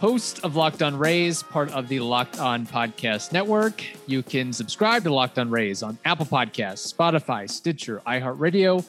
[0.00, 3.84] Host of Locked On Rays, part of the Locked On Podcast Network.
[4.06, 8.82] You can subscribe to Locked On Rays on Apple Podcasts, Spotify, Stitcher, iHeartRadio,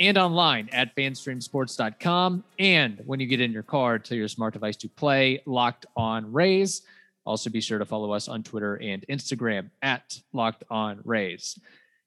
[0.00, 2.44] and online at fanstreamsports.com.
[2.58, 6.32] And when you get in your car, tell your smart device to play Locked On
[6.32, 6.80] Rays.
[7.26, 11.58] Also, be sure to follow us on Twitter and Instagram at Locked On Rays.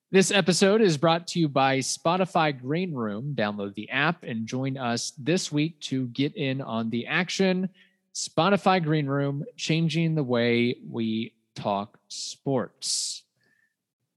[0.10, 3.36] This episode is brought to you by Spotify Green Room.
[3.38, 7.70] Download the app and join us this week to get in on the action.
[8.18, 13.22] Spotify Green Room, changing the way we talk sports.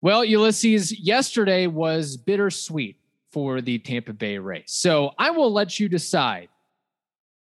[0.00, 2.96] Well, Ulysses, yesterday was bittersweet
[3.30, 4.64] for the Tampa Bay Rays.
[4.68, 6.48] So I will let you decide.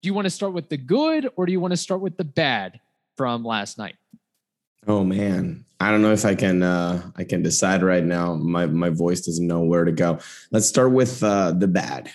[0.03, 2.17] Do you want to start with the good or do you want to start with
[2.17, 2.79] the bad
[3.17, 3.95] from last night?
[4.85, 8.35] Oh man, I don't know if I can uh, I can decide right now.
[8.35, 10.19] My my voice doesn't know where to go.
[10.51, 12.11] Let's start with uh, the bad,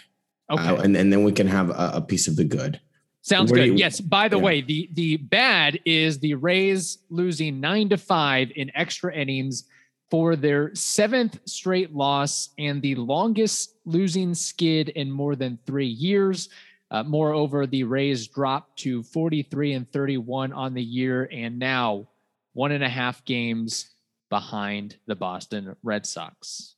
[0.51, 0.63] Okay.
[0.63, 2.81] Uh, and and then we can have a, a piece of the good.
[3.29, 3.67] Sounds do good.
[3.67, 4.01] you- yes.
[4.01, 4.43] By the yeah.
[4.43, 9.65] way, the the bad is the Rays losing nine to five in extra innings
[10.11, 16.49] for their seventh straight loss and the longest losing skid in more than three years.
[16.91, 22.09] Uh, moreover, the Rays dropped to 43 and 31 on the year and now
[22.55, 23.91] one and a half games
[24.31, 26.77] behind the Boston Red Sox.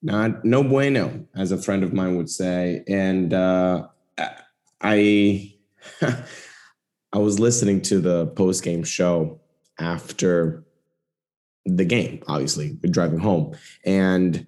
[0.00, 2.84] Not no bueno, as a friend of mine would say.
[2.86, 3.88] And uh,
[4.80, 5.54] I
[7.12, 9.40] I was listening to the post game show
[9.78, 10.64] after
[11.64, 12.22] the game.
[12.28, 14.46] Obviously, driving home, and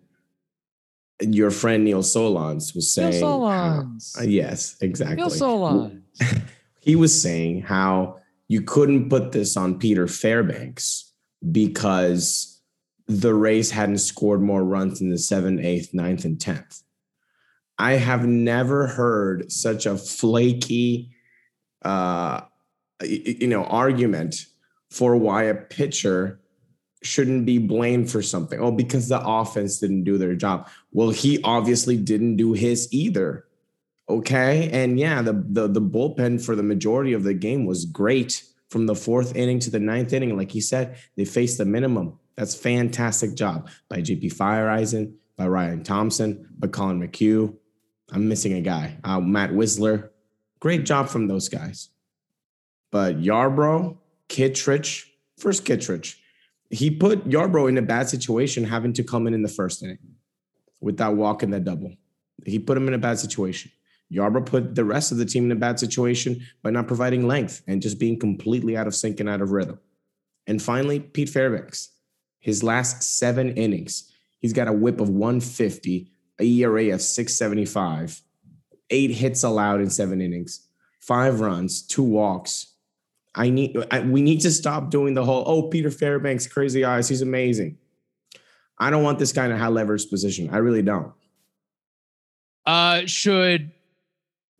[1.20, 4.18] your friend Neil Solons was saying, Solondz.
[4.18, 5.16] Uh, yes, exactly.
[5.16, 6.02] Neil Solondz.
[6.80, 8.18] he was saying how
[8.48, 11.12] you couldn't put this on Peter Fairbanks
[11.52, 12.60] because
[13.06, 16.82] the Rays hadn't scored more runs in the seventh, eighth, ninth, and tenth.
[17.80, 21.12] I have never heard such a flaky,
[21.82, 22.42] uh,
[23.02, 24.44] you know, argument
[24.90, 26.40] for why a pitcher
[27.02, 28.60] shouldn't be blamed for something.
[28.60, 30.68] Oh, because the offense didn't do their job.
[30.92, 33.46] Well, he obviously didn't do his either.
[34.10, 34.68] Okay.
[34.70, 38.84] And yeah, the, the the bullpen for the majority of the game was great from
[38.84, 40.36] the fourth inning to the ninth inning.
[40.36, 42.18] Like he said, they faced the minimum.
[42.36, 47.56] That's fantastic job by JP Feyereisen, by Ryan Thompson, by Collin McHugh.
[48.12, 48.96] I'm missing a guy.
[49.04, 50.10] Uh, Matt Wisler.
[50.58, 51.90] Great job from those guys.
[52.90, 53.96] But Yarbrough,
[54.28, 56.22] Kittredge, first Kittredge,
[56.70, 59.98] he put Yarbrough in a bad situation having to come in in the first inning
[60.80, 61.94] with that walk and that double.
[62.44, 63.70] He put him in a bad situation.
[64.12, 67.62] Yarbrough put the rest of the team in a bad situation by not providing length
[67.66, 69.78] and just being completely out of sync and out of rhythm.
[70.46, 71.90] And finally, Pete Fairbanks,
[72.40, 74.10] his last seven innings,
[74.40, 78.22] he's got a WHIP of 150, a ERA of 675,
[78.90, 80.66] eight hits allowed in seven innings,
[81.00, 82.74] five runs, two walks.
[83.34, 87.08] I need I, we need to stop doing the whole oh Peter Fairbanks crazy eyes
[87.08, 87.78] he's amazing.
[88.78, 90.50] I don't want this in a high leverage position.
[90.50, 91.12] I really don't.
[92.66, 93.70] Uh, should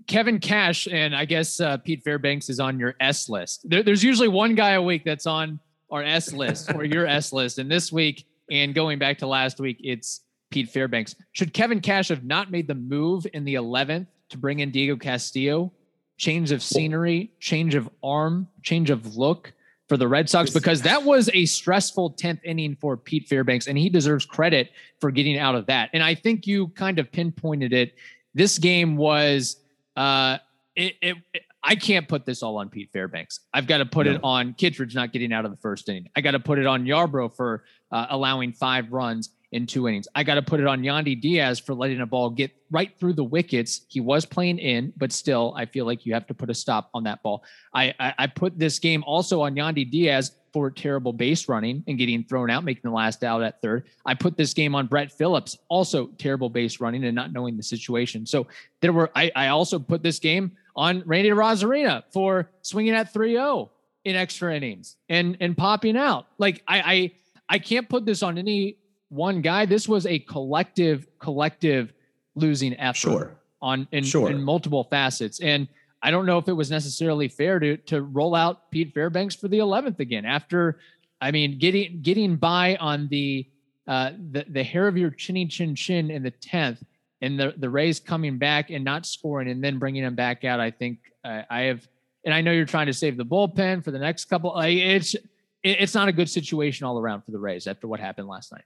[0.07, 3.69] Kevin Cash and I guess uh, Pete Fairbanks is on your S list.
[3.69, 5.59] There, there's usually one guy a week that's on
[5.91, 9.61] our S list or your S list, and this week and going back to last
[9.61, 11.15] week, it's Pete Fairbanks.
[11.33, 14.97] Should Kevin Cash have not made the move in the 11th to bring in Diego
[14.97, 15.73] Castillo?
[16.19, 19.53] Change of scenery, change of arm, change of look
[19.89, 23.79] for the Red Sox because that was a stressful 10th inning for Pete Fairbanks, and
[23.79, 25.89] he deserves credit for getting out of that.
[25.95, 27.95] And I think you kind of pinpointed it.
[28.35, 29.57] This game was,
[29.97, 30.39] uh,
[30.77, 33.41] it, it, it- I can't put this all on Pete Fairbanks.
[33.53, 36.09] I've got to put it on Kittredge not getting out of the first inning.
[36.17, 40.07] I got to put it on Yarbrough for uh, allowing five runs in two innings.
[40.15, 43.15] I got to put it on Yandy Diaz for letting a ball get right through
[43.15, 43.83] the wickets.
[43.89, 46.91] He was playing in, but still, I feel like you have to put a stop
[46.95, 47.43] on that ball.
[47.75, 51.99] I, I, I put this game also on Yandy Diaz for terrible base running and
[51.99, 53.87] getting thrown out, making the last out at third.
[54.05, 57.63] I put this game on Brett Phillips, also terrible base running and not knowing the
[57.63, 58.27] situation.
[58.27, 58.47] So
[58.81, 63.69] there were, I, I also put this game on Randy Arozarena for swinging at 3-0
[64.05, 66.27] in extra innings and and popping out.
[66.39, 67.13] Like I I
[67.49, 68.77] I can't put this on any
[69.11, 69.67] one guy.
[69.67, 71.93] This was a collective collective
[72.35, 73.37] losing effort Sure.
[73.61, 74.31] on in, Sure.
[74.31, 75.41] in multiple facets.
[75.41, 75.69] And
[76.03, 79.49] I don't know if it was necessarily fair to to roll out Pete Fairbanks for
[79.49, 80.79] the 11th again after
[81.21, 83.47] I mean getting getting by on the
[83.87, 86.83] uh, the the hair of your chinny chin chin in the tenth,
[87.21, 90.61] and the the Rays coming back and not scoring and then bringing them back out.
[90.61, 91.89] I think uh, I have,
[92.25, 94.53] and I know you're trying to save the bullpen for the next couple.
[94.55, 95.17] Like it's
[95.63, 98.65] it's not a good situation all around for the Rays after what happened last night.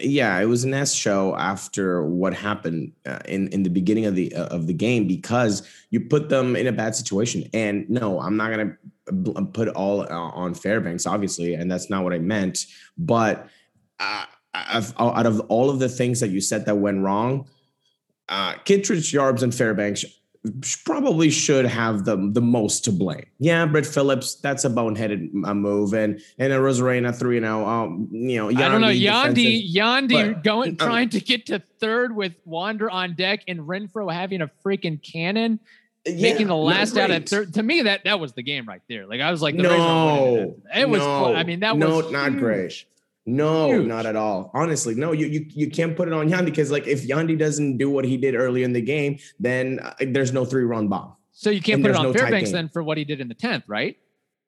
[0.00, 4.14] Yeah, it was an S show after what happened uh, in in the beginning of
[4.14, 7.48] the uh, of the game because you put them in a bad situation.
[7.52, 12.12] And no, I'm not gonna put all uh, on Fairbanks, obviously, and that's not what
[12.12, 12.66] I meant.
[12.96, 13.48] But
[14.00, 14.24] uh,
[14.54, 17.46] out of all of the things that you said that went wrong,
[18.28, 20.04] uh, Kittredge, Yarbs, and Fairbanks
[20.84, 23.24] probably should have the the most to blame.
[23.38, 28.08] Yeah, Brett Phillips, that's a boneheaded move, and and a Arozarena three and now, um,
[28.10, 32.34] you know, I don't know, Yandy, Yandy going um, trying to get to third with
[32.44, 35.60] Wander on deck and Renfroe having a freaking cannon.
[36.06, 37.54] Yeah, making the last out of third.
[37.54, 39.06] To me, that that was the game right there.
[39.06, 41.00] Like I was like, no, it was.
[41.00, 42.40] No, I mean, that no, was not huge.
[42.40, 42.84] great.
[43.26, 43.86] No, Huge.
[43.86, 44.50] not at all.
[44.52, 45.12] Honestly, no.
[45.12, 48.04] You, you you can't put it on Yandy because like if Yandy doesn't do what
[48.04, 51.14] he did early in the game, then uh, there's no three run bomb.
[51.32, 53.28] So you can't and put it on no Fairbanks then for what he did in
[53.28, 53.96] the tenth, right?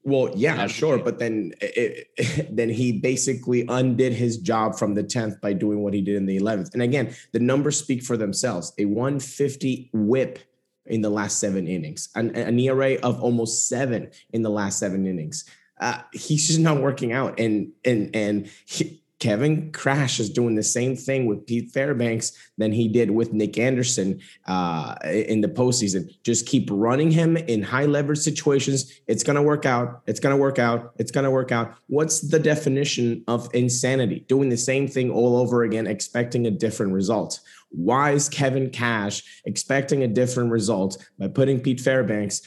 [0.05, 4.94] Well, yeah, That's sure, but then it, it, then he basically undid his job from
[4.94, 6.75] the tenth by doing what he did in the eleventh.
[6.75, 8.72] And again, the numbers speak for themselves.
[8.79, 10.38] A 150 WHIP
[10.84, 15.06] in the last seven innings, an, an ERA of almost seven in the last seven
[15.06, 15.44] innings
[15.81, 17.38] uh, he's just not working out.
[17.38, 22.70] And and and he, Kevin Cash is doing the same thing with Pete Fairbanks than
[22.70, 26.14] he did with Nick Anderson uh, in the postseason.
[26.23, 28.93] Just keep running him in high leverage situations.
[29.06, 30.02] It's going to work out.
[30.06, 30.93] It's going to work out.
[30.99, 31.75] It's going to work out.
[31.87, 34.26] What's the definition of insanity?
[34.29, 37.40] Doing the same thing all over again, expecting a different result.
[37.70, 42.43] Why is Kevin Cash expecting a different result by putting Pete Fairbanks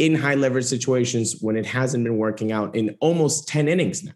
[0.00, 4.14] in high leverage situations when it hasn't been working out in almost 10 innings now.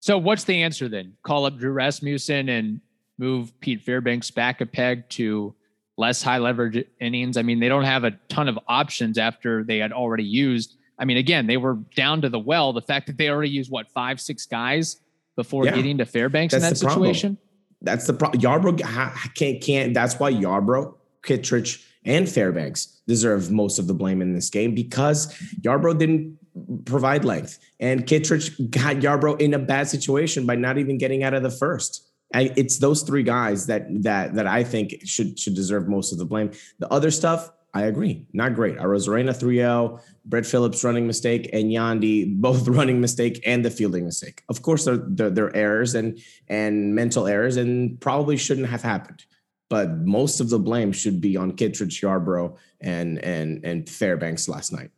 [0.00, 1.14] So what's the answer then?
[1.22, 2.80] Call up Drew Rasmussen and
[3.18, 5.54] move Pete Fairbanks back a peg to
[5.96, 7.36] less high leverage innings.
[7.36, 10.76] I mean, they don't have a ton of options after they had already used.
[10.98, 12.72] I mean, again, they were down to the well.
[12.72, 15.00] The fact that they already used what five, six guys
[15.36, 17.36] before yeah, getting to Fairbanks in that situation.
[17.36, 17.48] Problem.
[17.82, 18.42] That's the problem.
[18.42, 19.94] Yarbrough can't can't.
[19.94, 25.32] That's why Yarbrough, Kittredge, and Fairbanks deserve most of the blame in this game because
[25.60, 26.38] Yarbrough didn't
[26.86, 31.34] provide length, and Kittredge got Yarbrough in a bad situation by not even getting out
[31.34, 32.06] of the first.
[32.34, 36.18] I, it's those three guys that that that I think should should deserve most of
[36.18, 36.50] the blame.
[36.78, 38.76] The other stuff, I agree, not great.
[38.76, 44.42] Arozarena 3-0, Brett Phillips running mistake, and Yandy both running mistake and the fielding mistake.
[44.48, 46.18] Of course, they're, they're, they're errors and
[46.48, 49.24] and mental errors, and probably shouldn't have happened
[49.68, 54.72] but most of the blame should be on Kittredge, Yarbrough, and and and Fairbanks last
[54.72, 54.90] night.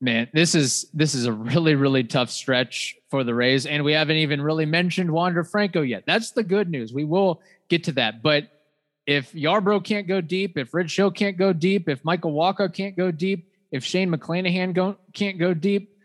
[0.00, 3.92] Man, this is this is a really really tough stretch for the Rays, and we
[3.92, 6.04] haven't even really mentioned Wander Franco yet.
[6.06, 6.92] That's the good news.
[6.92, 8.48] We will get to that, but
[9.06, 12.96] if Yarbrough can't go deep, if Rich Hill can't go deep, if Michael Wacha can't
[12.96, 15.98] go deep, if Shane McClanahan go, can't go deep,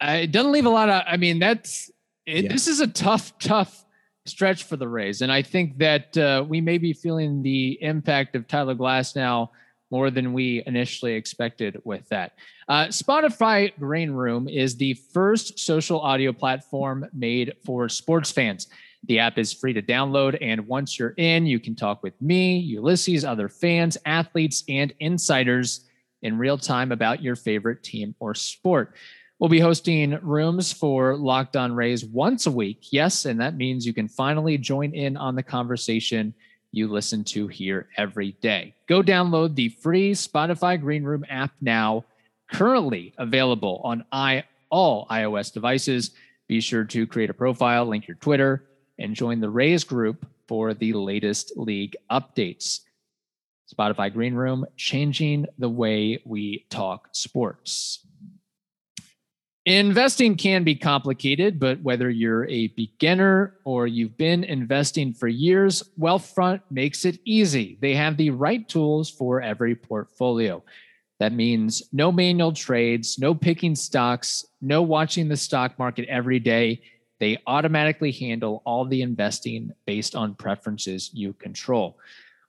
[0.00, 1.02] uh, it doesn't leave a lot of.
[1.06, 1.90] I mean, that's
[2.26, 2.52] it, yeah.
[2.52, 3.84] this is a tough, tough
[4.26, 5.22] stretch for the Rays.
[5.22, 9.50] And I think that uh, we may be feeling the impact of Tyler Glasnow now
[9.90, 12.32] more than we initially expected with that.
[12.66, 18.68] Uh, Spotify Green Room is the first social audio platform made for sports fans.
[19.04, 22.58] The app is free to download, and once you're in, you can talk with me,
[22.58, 25.86] Ulysses, other fans, athletes, and insiders
[26.22, 28.94] in real time about your favorite team or sport.
[29.42, 32.92] We'll be hosting rooms for Locked On Rays once a week.
[32.92, 36.32] Yes, and that means you can finally join in on the conversation
[36.70, 38.72] you listen to here every day.
[38.86, 42.04] Go download the free Spotify Green Room app now,
[42.52, 46.12] currently available on i all iOS devices.
[46.46, 48.62] Be sure to create a profile, link your Twitter,
[49.00, 52.82] and join the Rays group for the latest league updates.
[53.74, 58.06] Spotify Green Room, changing the way we talk sports.
[59.64, 65.84] Investing can be complicated, but whether you're a beginner or you've been investing for years,
[65.96, 67.78] Wealthfront makes it easy.
[67.80, 70.64] They have the right tools for every portfolio.
[71.20, 76.82] That means no manual trades, no picking stocks, no watching the stock market every day.
[77.20, 82.00] They automatically handle all the investing based on preferences you control.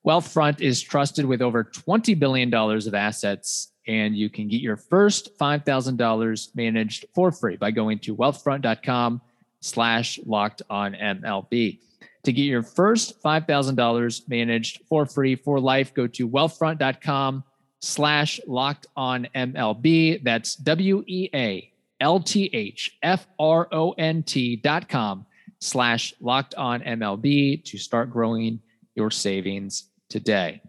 [0.03, 5.37] Wealthfront is trusted with over $20 billion of assets and you can get your first
[5.37, 9.21] $5,000 managed for free by going to wealthfront.com
[9.59, 11.79] slash locked on MLB.
[12.23, 17.43] To get your first $5,000 managed for free for life, go to wealthfront.com
[17.81, 20.23] slash locked on MLB.
[20.23, 25.25] That's W E A L T H F R O N T dot com
[25.59, 28.61] slash locked on MLB to start growing
[28.95, 30.61] your savings today.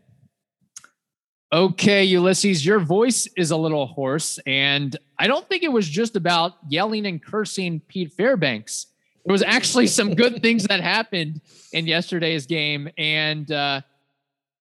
[1.54, 6.16] Okay, Ulysses, your voice is a little hoarse, and I don't think it was just
[6.16, 8.88] about yelling and cursing Pete Fairbanks.
[9.25, 11.40] There was actually some good things that happened
[11.73, 13.82] in yesterday's game, and uh,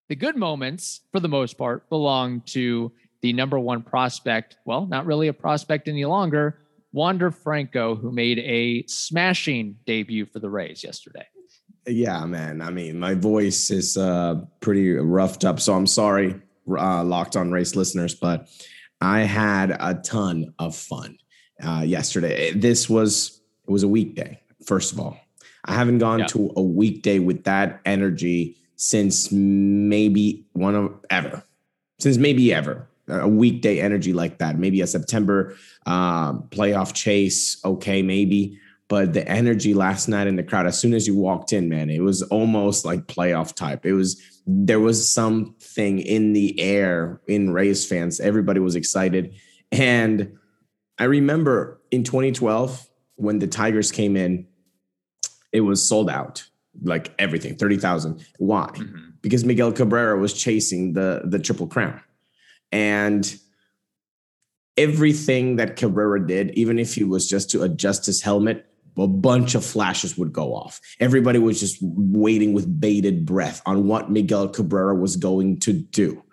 [0.07, 4.57] the good moments, for the most part, belong to the number one prospect.
[4.63, 6.59] Well, not really a prospect any longer,
[6.91, 11.25] Wander Franco, who made a smashing debut for the Rays yesterday.
[11.87, 12.61] Yeah, man.
[12.61, 16.39] I mean, my voice is uh, pretty roughed up, so I'm sorry,
[16.69, 18.49] uh, locked on Rays listeners, but
[19.01, 21.17] I had a ton of fun
[21.61, 22.51] uh, yesterday.
[22.51, 24.39] This was it was a weekday.
[24.65, 25.17] First of all,
[25.65, 26.27] I haven't gone yeah.
[26.27, 31.43] to a weekday with that energy since maybe one of ever,
[31.99, 34.57] since maybe ever a weekday energy like that.
[34.57, 35.55] Maybe a September
[35.85, 38.59] um, playoff chase, okay, maybe.
[38.87, 41.89] But the energy last night in the crowd, as soon as you walked in, man,
[41.89, 43.85] it was almost like playoff type.
[43.85, 48.19] It was there was something in the air in Rays fans.
[48.19, 49.35] Everybody was excited,
[49.71, 50.37] and
[50.99, 54.47] I remember in 2012 when the Tigers came in,
[55.51, 56.45] it was sold out,
[56.81, 58.25] like everything, thirty thousand.
[58.37, 58.69] Why?
[58.73, 59.09] Mm-hmm.
[59.21, 62.01] Because Miguel Cabrera was chasing the the triple crown
[62.73, 63.37] and
[64.75, 68.65] everything that Cabrera did, even if he was just to adjust his helmet,
[68.97, 70.79] a bunch of flashes would go off.
[70.99, 76.23] Everybody was just waiting with bated breath on what Miguel Cabrera was going to do.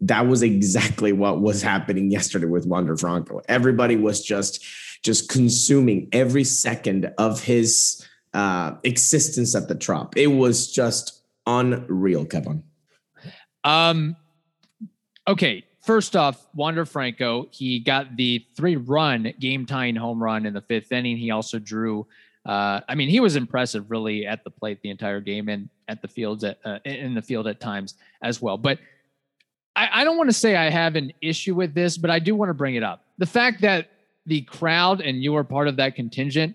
[0.00, 3.40] That was exactly what was happening yesterday with Wander Franco.
[3.48, 4.64] Everybody was just
[5.02, 10.16] just consuming every second of his uh, existence at the trop.
[10.16, 12.64] It was just unreal, Kevin.
[13.64, 14.16] Um,
[15.26, 20.52] okay, first off, Wander Franco, he got the three run game tying home run in
[20.52, 21.16] the fifth inning.
[21.16, 22.06] He also drew,
[22.44, 26.02] uh, I mean, he was impressive really at the plate the entire game and at
[26.02, 28.58] the fields at, uh, in the field at times as well.
[28.58, 28.80] But
[29.76, 32.34] I, I don't want to say I have an issue with this, but I do
[32.34, 33.06] want to bring it up.
[33.16, 33.88] The fact that
[34.26, 36.54] the crowd and you were part of that contingent,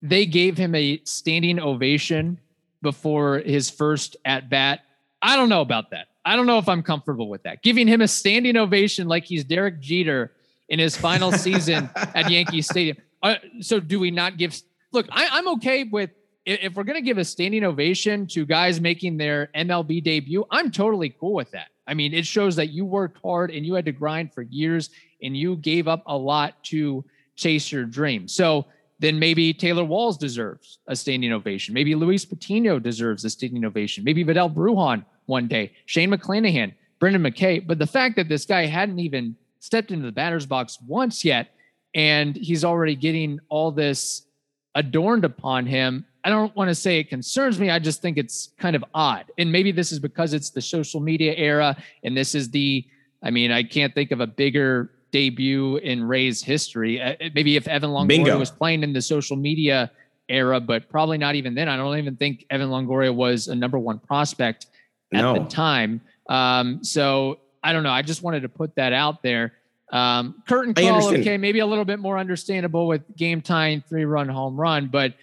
[0.00, 2.38] they gave him a standing ovation
[2.82, 4.82] before his first at bat.
[5.20, 6.06] I don't know about that.
[6.24, 7.62] I don't know if I'm comfortable with that.
[7.62, 10.32] Giving him a standing ovation like he's Derek Jeter
[10.68, 12.96] in his final season at Yankee Stadium.
[13.22, 14.60] Uh, so do we not give?
[14.92, 16.10] Look, I, am okay with
[16.46, 20.44] if we're going to give a standing ovation to guys making their MLB debut.
[20.50, 21.68] I'm totally cool with that.
[21.86, 24.90] I mean, it shows that you worked hard and you had to grind for years
[25.22, 27.04] and you gave up a lot to
[27.36, 28.28] chase your dream.
[28.28, 28.66] So
[28.98, 31.74] then maybe Taylor Walls deserves a standing ovation.
[31.74, 34.04] Maybe Luis Patino deserves a standing ovation.
[34.04, 37.66] Maybe Vidal Bruján one day, Shane McClanahan, Brendan McKay.
[37.66, 41.54] But the fact that this guy hadn't even stepped into the batter's box once yet,
[41.94, 44.26] and he's already getting all this
[44.74, 47.70] adorned upon him, I don't want to say it concerns me.
[47.70, 49.26] I just think it's kind of odd.
[49.38, 52.84] And maybe this is because it's the social media era, and this is the,
[53.22, 57.00] I mean, I can't think of a bigger debut in Ray's history.
[57.00, 58.38] Uh, maybe if Evan Longoria Bingo.
[58.38, 59.90] was playing in the social media
[60.28, 61.68] era, but probably not even then.
[61.68, 64.66] I don't even think Evan Longoria was a number one prospect
[65.12, 65.34] at no.
[65.34, 66.00] the time.
[66.28, 67.90] Um, so I don't know.
[67.90, 69.52] I just wanted to put that out there.
[69.92, 74.28] Um, curtain call, okay, maybe a little bit more understandable with game tying three run
[74.28, 75.14] home run, but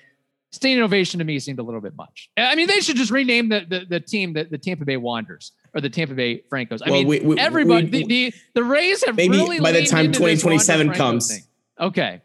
[0.51, 2.29] standing ovation to me seemed a little bit much.
[2.38, 5.51] I mean, they should just rename the the, the team the, the Tampa Bay Wanderers
[5.73, 6.81] or the Tampa Bay Francos.
[6.85, 9.71] I well, mean, we, we, everybody, we, the, the, the Rays have maybe really by
[9.71, 11.29] the time 2027 comes.
[11.29, 11.43] Thing.
[11.79, 12.21] Okay.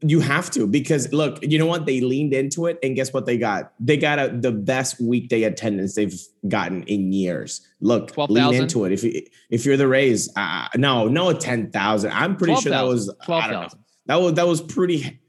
[0.00, 1.86] You have to because look, you know what?
[1.86, 3.72] They leaned into it, and guess what they got?
[3.80, 6.14] They got a, the best weekday attendance they've
[6.46, 7.66] gotten in years.
[7.80, 8.62] Look, 12, lean 000?
[8.62, 8.92] into it.
[8.92, 12.12] If you if you're the Rays, uh, no, no, ten thousand.
[12.12, 13.80] I'm pretty 12, sure that was twelve thousand.
[14.06, 15.20] That was that was pretty.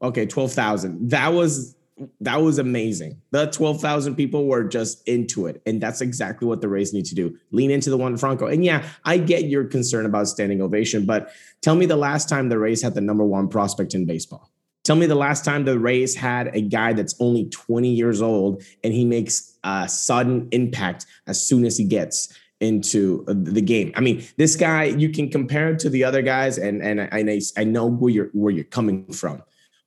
[0.00, 1.10] Okay, twelve thousand.
[1.10, 1.74] That was
[2.20, 3.20] that was amazing.
[3.30, 5.60] The 12,000 people were just into it.
[5.66, 7.36] And that's exactly what the Rays need to do.
[7.50, 8.46] Lean into the Wander Franco.
[8.46, 12.48] And yeah, I get your concern about standing ovation, but tell me the last time
[12.48, 14.50] the Rays had the number one prospect in baseball.
[14.84, 18.62] Tell me the last time the Rays had a guy that's only 20 years old
[18.82, 23.92] and he makes a sudden impact as soon as he gets into the game.
[23.96, 27.40] I mean, this guy you can compare him to the other guys, and and I,
[27.56, 29.42] I know where you're where you're coming from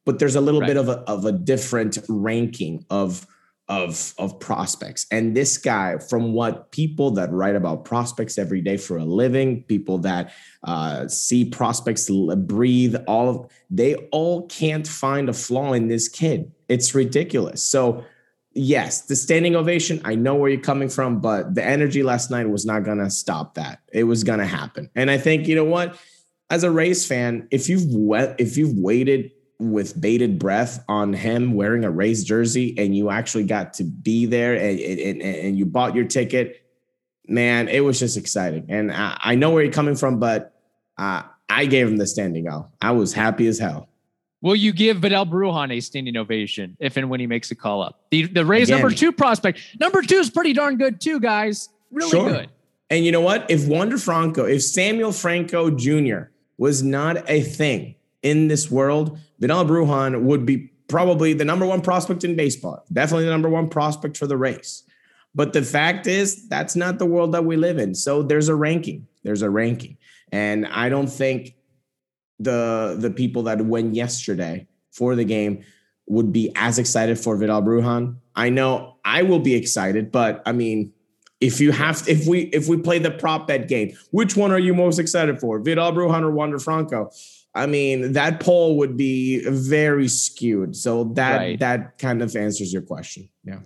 [0.05, 0.67] but there's a little right.
[0.67, 3.27] bit of a, of a different ranking of
[3.67, 5.07] of of prospects.
[5.09, 9.63] And this guy from what people that write about prospects every day for a living
[9.63, 10.33] people that
[10.63, 16.51] uh, see prospects breathe all of they all can't find a flaw in this kid.
[16.69, 17.63] It's ridiculous.
[17.63, 18.03] So
[18.57, 22.49] yes the standing ovation i know where you're coming from but the energy last night
[22.49, 23.79] was not to stop that.
[23.91, 24.89] It was to happen.
[24.95, 25.97] And i think you know what?
[26.51, 27.87] As a Rays fan if you've
[28.37, 33.45] if you've waited with bated breath on him wearing a Rays jersey and you actually
[33.45, 36.61] got to be there and, and, and you bought your ticket,
[37.27, 38.65] man, it was just exciting.
[38.69, 40.53] And I, I know where you're coming from, but
[40.97, 42.69] uh, I gave him the standing O.
[42.81, 43.89] I was happy as hell.
[44.41, 47.81] Will you give Vidal Bruján a standing ovation if and when he makes a call
[47.81, 48.01] up?
[48.11, 49.59] The the Rays Again, number two prospect.
[49.79, 51.69] Number two is pretty darn good too, guys.
[51.91, 52.29] Really sure.
[52.29, 52.49] good.
[52.91, 53.49] And you know what?
[53.49, 56.29] If Wander Franco, if Samuel Franco Jr.
[56.57, 61.81] was not a thing in this world, Vidal Bruján would be probably the number one
[61.81, 62.83] prospect in baseball.
[62.91, 64.83] Definitely the number one prospect for the Rays.
[65.35, 67.93] But the fact is, that's not the world that we live in.
[67.93, 69.07] So there's a ranking.
[69.23, 69.97] There's a ranking.
[70.31, 71.55] And I don't think
[72.39, 75.63] the the people that went yesterday for the game
[76.07, 78.17] would be as excited for Vidal Bruján.
[78.35, 80.93] I know I will be excited, but I mean,
[81.41, 84.59] if you have if we if we play the prop bet game, which one are
[84.59, 85.59] you most excited for?
[85.59, 87.11] Vidal Bruján or Wander Franco?
[87.55, 90.75] I mean, that poll would be very skewed.
[90.75, 91.59] So that right.
[91.59, 93.29] that kind of answers your question.
[93.45, 93.59] Yeah.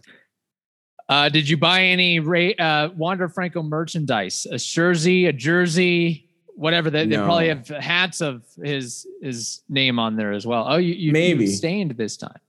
[1.09, 4.45] Uh, did you buy any Ray, uh, Wander Franco merchandise?
[4.51, 6.91] A jersey, a jersey, whatever.
[6.91, 7.17] They, no.
[7.17, 10.65] they probably have hats of his his name on there as well.
[10.69, 12.39] Oh, you, you maybe you stained this time.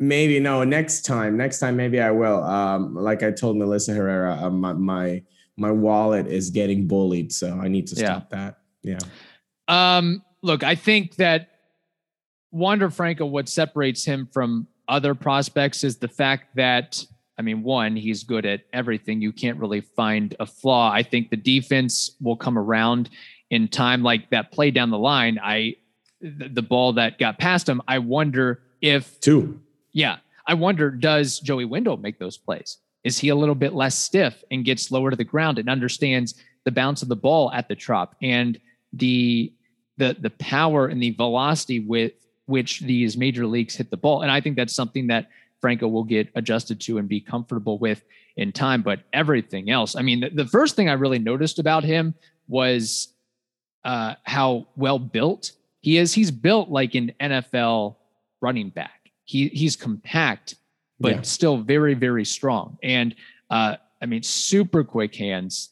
[0.00, 0.64] Maybe no.
[0.64, 2.42] Next time, next time, maybe I will.
[2.42, 5.22] Um, like I told Melissa Herrera, uh, my, my
[5.56, 8.36] my wallet is getting bullied, so I need to stop yeah.
[8.36, 8.58] that.
[8.82, 8.98] Yeah.
[9.68, 10.24] Um.
[10.42, 11.50] Look, I think that
[12.50, 17.04] Wander Franco, what separates him from other prospects is the fact that
[17.38, 19.22] I mean, one, he's good at everything.
[19.22, 20.90] You can't really find a flaw.
[20.92, 23.10] I think the defense will come around
[23.50, 25.38] in time, like that play down the line.
[25.40, 25.76] I,
[26.20, 29.60] the, the ball that got past him, I wonder if two.
[29.92, 30.16] Yeah.
[30.48, 32.78] I wonder, does Joey Wendle make those plays?
[33.04, 36.34] Is he a little bit less stiff and gets lower to the ground and understands
[36.64, 38.58] the bounce of the ball at the trop and
[38.92, 39.52] the
[39.98, 42.12] the the power and the velocity with
[42.46, 44.22] which these major leagues hit the ball?
[44.22, 45.28] And I think that's something that
[45.60, 48.02] Franco will get adjusted to and be comfortable with
[48.36, 48.82] in time.
[48.82, 52.14] But everything else, I mean, the, the first thing I really noticed about him
[52.46, 53.08] was
[53.84, 56.12] uh, how well built he is.
[56.14, 57.96] He's built like an NFL
[58.40, 59.10] running back.
[59.24, 60.54] He he's compact,
[60.98, 61.22] but yeah.
[61.22, 62.78] still very very strong.
[62.82, 63.14] And
[63.50, 65.70] uh, I mean, super quick hands,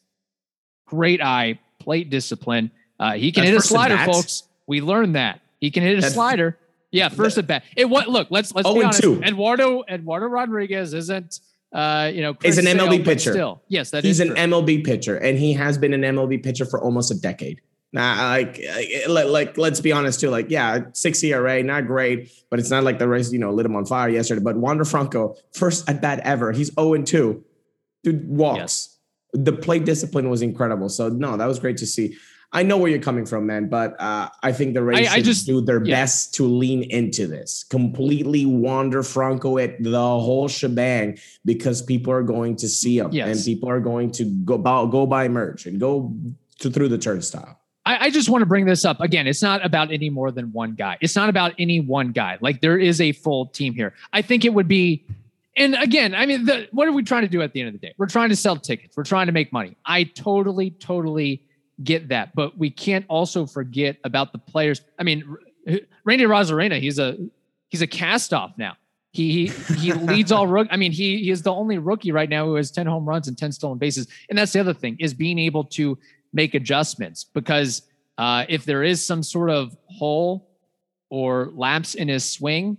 [0.85, 2.71] great eye, plate discipline.
[2.99, 4.43] Uh, he can That's hit a slider, folks.
[4.65, 6.57] We learned that he can hit a That's, slider.
[6.91, 7.63] Yeah, first at bat.
[7.75, 8.07] It what?
[8.07, 9.01] Look, let's let's be oh honest.
[9.01, 9.21] Two.
[9.21, 11.39] Eduardo Eduardo Rodriguez isn't.
[11.73, 13.33] Uh, you know, Chris he's an MLB pitcher.
[13.33, 14.37] Still, yes, that he's an true.
[14.37, 17.61] MLB pitcher, and he has been an MLB pitcher for almost a decade.
[17.93, 18.61] Nah, like,
[19.07, 20.29] like, like, let's be honest too.
[20.29, 23.65] Like, yeah, six ERA, not great, but it's not like the Rays, you know, lit
[23.65, 24.41] him on fire yesterday.
[24.41, 27.43] But Wander Franco, first at bat ever, he's 0 2.
[28.03, 28.57] Dude walks.
[28.57, 28.97] Yes.
[29.33, 30.89] The play discipline was incredible.
[30.89, 32.17] So, no, that was great to see.
[32.53, 35.21] I know where you're coming from, man, but uh, I think the Rays I, I
[35.21, 35.95] just do their yeah.
[35.95, 42.23] best to lean into this, completely Wander Franco it the whole shebang because people are
[42.23, 43.27] going to see them yes.
[43.27, 46.15] and people are going to go go buy merch and go
[46.59, 47.59] to, through the turnstile.
[47.85, 49.27] I, I just want to bring this up again.
[49.27, 50.97] It's not about any more than one guy.
[51.01, 52.37] It's not about any one guy.
[52.39, 53.93] Like there is a full team here.
[54.13, 55.05] I think it would be
[55.57, 57.73] and again, I mean, the, what are we trying to do at the end of
[57.73, 57.93] the day?
[57.97, 58.95] We're trying to sell tickets.
[58.95, 59.75] We're trying to make money.
[59.85, 61.46] I totally, totally
[61.83, 64.81] get that, but we can't also forget about the players.
[64.97, 65.37] I mean,
[66.03, 67.17] Randy Arozarena, he's a
[67.69, 68.75] he's a cast off now.
[69.11, 70.67] He he, he leads all rook.
[70.71, 73.27] I mean, he he is the only rookie right now who has 10 home runs
[73.27, 74.07] and 10 stolen bases.
[74.29, 75.97] And that's the other thing is being able to
[76.33, 77.83] make adjustments because
[78.17, 80.49] uh, if there is some sort of hole
[81.09, 82.77] or lapse in his swing,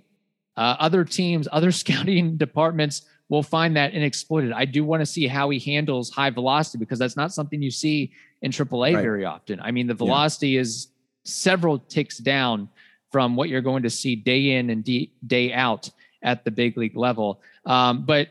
[0.57, 4.53] uh, other teams, other scouting departments will find that and exploit it.
[4.53, 7.71] I do want to see how he handles high velocity because that's not something you
[7.71, 9.03] see in AAA right.
[9.03, 9.61] very often.
[9.61, 10.61] I mean, the velocity yeah.
[10.61, 10.89] is
[11.25, 12.69] several ticks down
[13.11, 14.89] from what you're going to see day in and
[15.27, 15.91] day out
[16.23, 17.41] at the big league level.
[17.65, 18.29] Um, but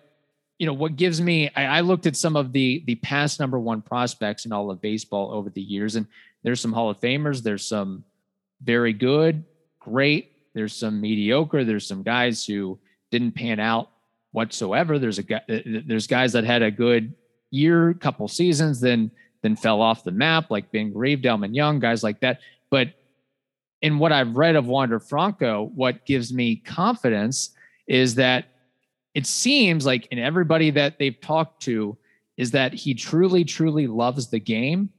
[0.58, 3.60] you know what gives me I, I, looked at some of the the past number
[3.60, 6.08] one prospects in all of baseball over the years and
[6.44, 8.04] there's some hall of famers there's some
[8.64, 9.44] very good
[9.80, 12.80] great there's some mediocre there's some guys who
[13.12, 13.92] didn't pan out
[14.32, 17.14] whatsoever there's a guy there's guys that had a good
[17.52, 19.12] year couple seasons then
[19.42, 22.40] then fell off the map, like Ben Grieve, Delmon Young, guys like that.
[22.70, 22.94] But
[23.82, 27.52] in what I've read of Wander Franco, what gives me confidence
[27.88, 28.46] is that
[29.14, 31.98] it seems like in everybody that they've talked to
[32.38, 34.90] is that he truly, truly loves the game.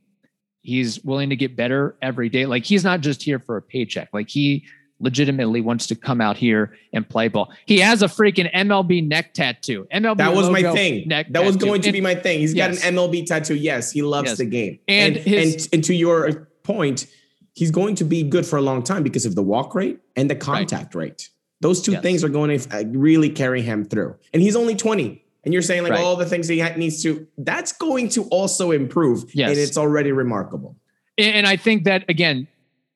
[0.62, 2.46] He's willing to get better every day.
[2.46, 4.09] Like he's not just here for a paycheck.
[4.12, 4.64] Like he
[5.00, 7.52] legitimately wants to come out here and play ball.
[7.66, 9.87] He has a freaking MLB neck tattoo.
[9.92, 11.06] MLB that was my thing.
[11.06, 11.46] Neck that tattoo.
[11.46, 12.40] was going to be my thing.
[12.40, 12.82] He's yes.
[12.82, 13.54] got an MLB tattoo.
[13.54, 14.38] Yes, he loves yes.
[14.38, 14.78] the game.
[14.88, 17.06] And and, his, and and to your point,
[17.54, 20.30] he's going to be good for a long time because of the walk rate and
[20.30, 21.11] the contact right.
[21.11, 21.30] rate.
[21.61, 22.02] Those two yes.
[22.02, 24.16] things are going to uh, really carry him through.
[24.32, 25.24] And he's only 20.
[25.44, 26.00] And you're saying like right.
[26.00, 29.34] all the things he needs to, that's going to also improve.
[29.34, 29.50] Yes.
[29.50, 30.76] And it's already remarkable.
[31.16, 32.46] And I think that, again,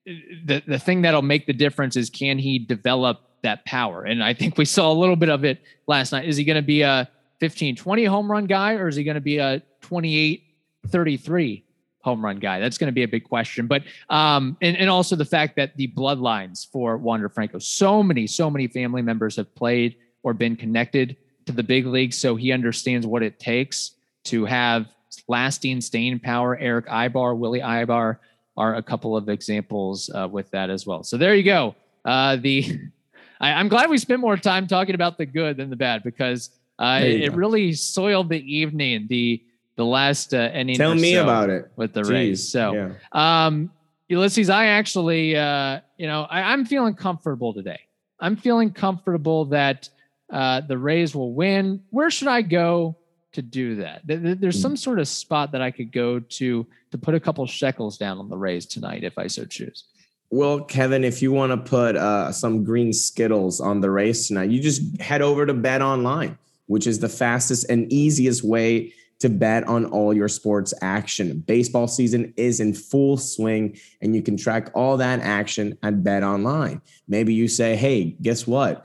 [0.05, 4.05] the, the thing that'll make the difference is can he develop that power?
[4.05, 6.29] And I think we saw a little bit of it last night.
[6.29, 7.09] Is he going to be a
[7.41, 10.45] 15, 20 home run guy or is he going to be a 28,
[10.88, 11.65] 33
[12.01, 12.61] home run guy?
[12.61, 13.67] That's going to be a big question.
[13.67, 18.27] But um, and, and also the fact that the bloodlines for Wander Franco, so many,
[18.27, 22.17] so many family members have played or been connected to the big leagues.
[22.17, 23.93] So he understands what it takes
[24.25, 24.87] to have
[25.29, 26.57] lasting staying power.
[26.57, 28.19] Erick Aybar, Willie Aybar
[28.57, 31.03] are a couple of examples uh, with that as well.
[31.03, 31.75] So there you go.
[32.05, 32.81] Uh, the
[33.41, 36.51] I, am glad we spent more time talking about the good than the bad because
[36.79, 39.07] uh, it, it, really soiled the evening.
[39.09, 39.43] The
[39.77, 40.77] the last uh, inning.
[40.77, 42.49] Tell me so about it with the Jeez, Rays.
[42.49, 42.93] So, yeah.
[43.12, 43.71] um,
[44.09, 47.81] Ulysses, I actually, uh, you know, I, am feeling comfortable today.
[48.21, 49.88] I'm feeling comfortable that
[50.31, 51.83] uh, the Rays will win.
[51.91, 52.97] Where should I go
[53.33, 54.03] to do that?
[54.05, 57.99] There's some sort of spot that I could go to to put a couple shekels
[57.99, 59.85] down on the Rays tonight, if I so choose.
[60.31, 64.51] Well, Kevin, if you want to put uh, some green Skittles on the Rays tonight,
[64.51, 69.29] you just head over to Bet Online, which is the fastest and easiest way to
[69.29, 71.40] bet on all your sports action.
[71.47, 76.25] Baseball season is in full swing, and you can track all that action at Bet
[76.25, 76.81] Online.
[77.07, 78.85] Maybe you say, hey, guess what?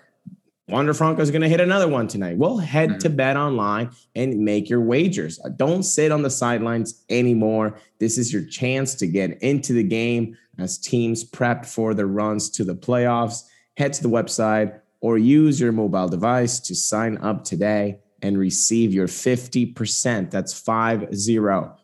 [0.70, 2.38] Wander Franco is going to hit another one tonight.
[2.38, 3.00] Well, head mm-hmm.
[3.00, 5.40] to Bet Online and make your wagers.
[5.56, 7.80] Don't sit on the sidelines anymore.
[8.00, 12.50] This is your chance to get into the game as teams prep for the runs
[12.52, 13.44] to the playoffs.
[13.78, 18.94] Head to the website or use your mobile device to sign up today and receive
[18.94, 20.32] your 50%.
[20.32, 21.78] That's five zero.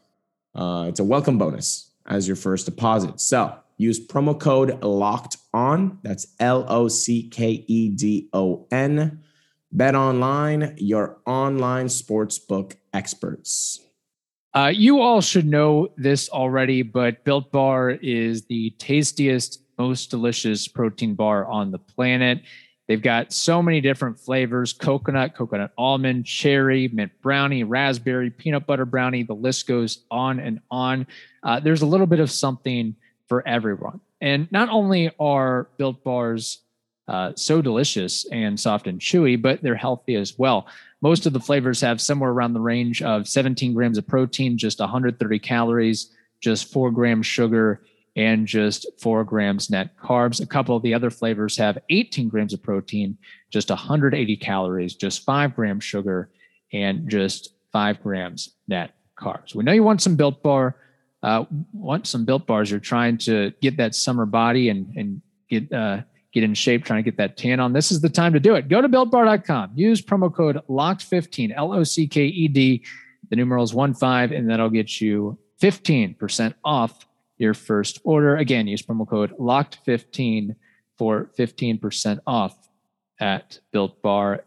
[0.54, 3.22] Uh, it's a welcome bonus as your first deposit.
[3.22, 6.00] So use promo code locked on.
[6.04, 9.22] That's L O C K E D O N.
[9.72, 13.80] Bet online, your online sportsbook experts.
[14.54, 20.68] Uh, you all should know this already, but Built Bar is the tastiest, most delicious
[20.68, 22.44] protein bar on the planet.
[22.88, 28.86] They've got so many different flavors coconut, coconut almond, cherry, mint brownie, raspberry, peanut butter
[28.86, 29.24] brownie.
[29.24, 31.08] The list goes on and on.
[31.42, 32.96] Uh, there's a little bit of something
[33.28, 34.00] for everyone.
[34.22, 36.60] And not only are built bars
[37.08, 40.68] uh, so delicious and soft and chewy, but they're healthy as well.
[41.02, 44.80] Most of the flavors have somewhere around the range of 17 grams of protein, just
[44.80, 47.82] 130 calories, just four grams sugar,
[48.16, 50.42] and just four grams net carbs.
[50.42, 53.18] A couple of the other flavors have 18 grams of protein,
[53.50, 56.30] just 180 calories, just five grams sugar,
[56.72, 59.56] and just five grams net carbs.
[59.56, 60.76] We know you want some built bar,
[61.24, 62.70] uh, want some built bars.
[62.70, 66.02] You're trying to get that summer body and and get uh,
[66.34, 67.74] get in shape, trying to get that tan on.
[67.74, 68.68] This is the time to do it.
[68.68, 69.72] Go to builtbar.com.
[69.76, 72.84] Use promo code LOCKED15, L O C K E D.
[73.30, 77.08] The numerals one five, and that'll get you 15% off
[77.38, 78.36] your first order.
[78.36, 80.56] Again, use promo code LOCKED15
[80.98, 82.58] for 15% off
[83.20, 84.44] at builtbar.com.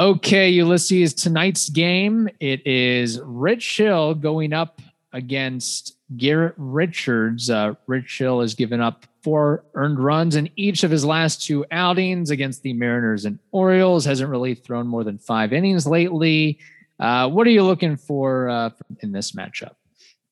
[0.00, 4.80] Okay, Ulysses, tonight's game, it is Rich Hill going up
[5.12, 7.50] against Garrett Richards.
[7.50, 11.66] Uh, Rich Hill has given up four earned runs in each of his last two
[11.70, 14.06] outings against the Mariners and Orioles.
[14.06, 16.58] Hasn't really thrown more than five innings lately.
[16.98, 19.74] Uh, what are you looking for uh, in this matchup?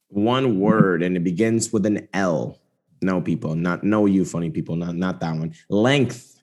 [0.09, 2.59] one word and it begins with an L.
[3.03, 5.53] No, people, not no you funny people, not not that one.
[5.69, 6.38] Length.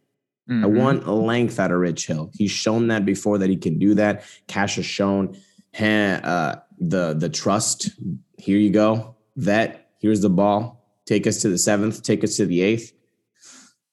[0.50, 0.64] Mm-hmm.
[0.64, 2.32] I want length out of Rich Hill.
[2.34, 4.24] He's shown that before that he can do that.
[4.48, 5.36] Cash has shown
[5.80, 7.90] uh, the the trust.
[8.38, 9.92] Here you go, vet.
[10.00, 10.86] Here's the ball.
[11.06, 12.04] Take us to the seventh.
[12.04, 12.94] Take us to the eighth.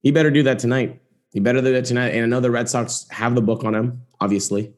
[0.02, 1.00] He better do that tonight.
[1.32, 2.10] He better do that tonight.
[2.10, 4.74] And I know the Red Sox have the book on him, obviously.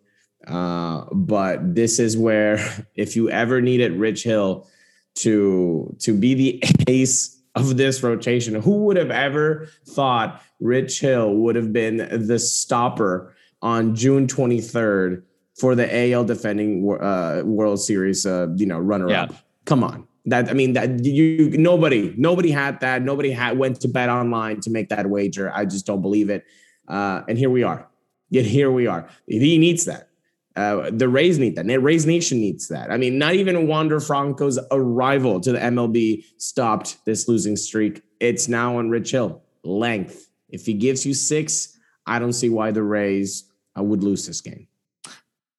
[0.47, 2.59] Uh, but this is where,
[2.95, 4.69] if you ever needed Rich Hill
[5.17, 8.55] to to be the ace of this rotation.
[8.55, 15.23] Who would have ever thought Rich Hill would have been the stopper on June 23rd
[15.59, 19.35] for the AL defending uh, World Series, uh, you know, runner up?
[19.65, 20.07] Come on.
[20.27, 24.61] That I mean that you nobody nobody had that nobody had went to bet online
[24.63, 25.53] to make that wager.
[25.55, 26.45] I just don't believe it.
[26.89, 27.89] Uh, and here we are.
[28.31, 29.07] Yet here we are.
[29.27, 30.09] He needs that.
[30.57, 31.67] Uh, the Rays need that.
[31.83, 32.91] Rays Nation needs that.
[32.91, 38.03] I mean, not even Wander Franco's arrival to the MLB stopped this losing streak.
[38.21, 39.43] It's now on Rich Hill.
[39.65, 40.29] Length.
[40.49, 44.41] If he gives you six, I don't see why the Rays uh, would lose this
[44.41, 44.69] game.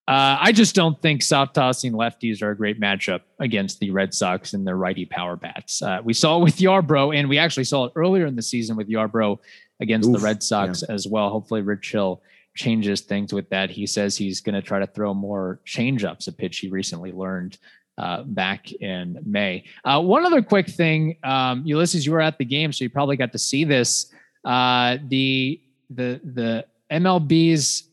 [0.08, 4.14] Uh, I just don't think soft tossing lefties are a great matchup against the Red
[4.14, 5.82] Sox and their righty power bats.
[5.82, 8.76] Uh, we saw it with Yarbrough, and we actually saw it earlier in the season
[8.76, 9.40] with Yarbrough
[9.80, 10.94] against Oof, the Red Sox yeah.
[10.94, 11.32] as well.
[11.32, 12.22] Hopefully, Rich Hill
[12.56, 13.70] changes things with that.
[13.70, 17.58] He says he's going to try to throw more changeups, a pitch he recently learned
[17.98, 19.66] uh, back in May.
[19.84, 23.18] Uh, one other quick thing, um, Ulysses, you were at the game, so you probably
[23.18, 24.12] got to see this.
[24.44, 27.90] Uh, the the the MLB's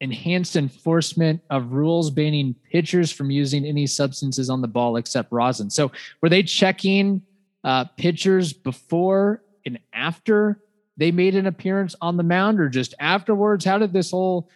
[0.00, 5.70] enhanced enforcement of rules banning pitchers from using any substances on the ball except rosin.
[5.70, 7.22] So were they checking
[7.62, 10.60] uh, pitchers before and after
[10.96, 13.64] they made an appearance on the mound, or just afterwards?
[13.64, 14.48] How did this whole?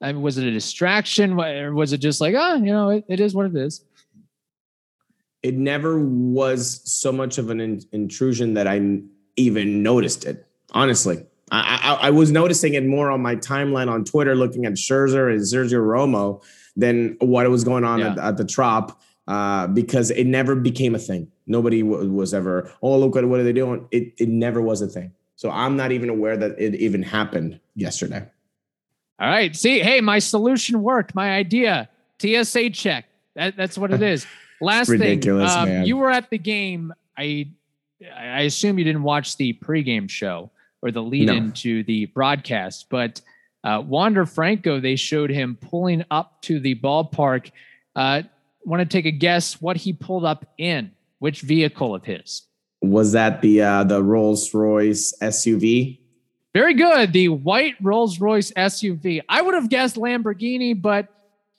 [0.00, 2.90] I mean, was it a distraction, or was it just like, ah, oh, you know,
[2.90, 3.84] it, it is what it is?
[5.42, 9.00] It never was so much of an in- intrusion that I
[9.36, 10.46] even noticed it.
[10.72, 14.74] Honestly, I, I, I, was noticing it more on my timeline on Twitter, looking at
[14.74, 16.42] Scherzer and Sergio Romo
[16.76, 18.12] than what was going on yeah.
[18.12, 21.30] at, at, the Trop, uh, because it never became a thing.
[21.46, 23.86] Nobody w- was ever, oh, look at what are they doing?
[23.90, 25.12] It, it never was a thing.
[25.40, 28.22] So I'm not even aware that it even happened yesterday.
[29.18, 29.56] All right.
[29.56, 31.14] See, hey, my solution worked.
[31.14, 31.88] My idea,
[32.20, 33.06] TSA check.
[33.36, 34.26] That, that's what it is.
[34.60, 36.92] Last Ridiculous, thing, um, you were at the game.
[37.16, 37.48] I
[38.14, 40.50] I assume you didn't watch the pregame show
[40.82, 41.32] or the lead no.
[41.32, 42.90] into the broadcast.
[42.90, 43.22] But
[43.64, 47.50] uh, Wander Franco, they showed him pulling up to the ballpark.
[47.96, 48.24] Uh,
[48.66, 50.92] Want to take a guess what he pulled up in?
[51.18, 52.42] Which vehicle of his?
[52.82, 55.98] Was that the uh, the Rolls Royce SUV?
[56.52, 57.12] Very good.
[57.12, 59.20] The white Rolls Royce SUV.
[59.28, 61.08] I would have guessed Lamborghini, but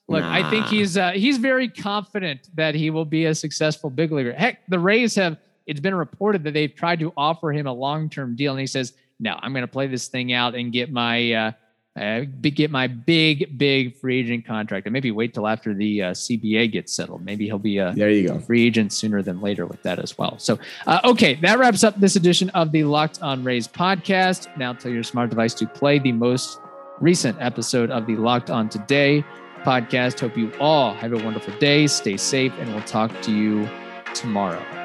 [0.08, 0.34] look, nah.
[0.34, 4.34] I think he's uh, he's very confident that he will be a successful big leaguer.
[4.34, 5.38] Heck, the Rays have.
[5.68, 8.68] It's been reported that they've tried to offer him a long term deal, and he
[8.68, 11.52] says, no, I'm going to play this thing out and get my uh,
[12.00, 16.12] uh, get my big, big free agent contract, and maybe wait till after the uh,
[16.12, 17.24] CBA gets settled.
[17.24, 20.18] Maybe he'll be a there you go free agent sooner than later with that as
[20.18, 20.40] well.
[20.40, 24.56] So, uh, okay, that wraps up this edition of the Locked On Rays podcast.
[24.58, 26.60] Now, tell your smart device to play the most
[27.02, 29.24] recent episode of the Locked On Today
[29.64, 30.20] podcast.
[30.20, 31.88] Hope you all have a wonderful day.
[31.88, 33.70] Stay safe, and we'll talk to you
[34.14, 34.81] tomorrow.